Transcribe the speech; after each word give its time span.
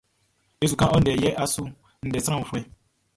E 0.63 0.65
su 0.69 0.75
kan 0.79 0.91
ɔ 0.95 0.97
ndɛ 0.99 1.11
yɛ 1.23 1.29
a 1.43 1.45
su 1.53 1.63
index 2.03 2.23
sran 2.25 2.43
uflɛ. 2.43 2.59